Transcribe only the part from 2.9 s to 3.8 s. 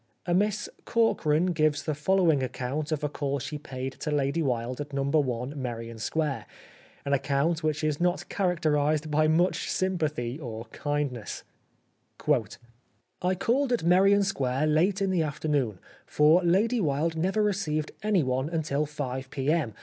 of a call she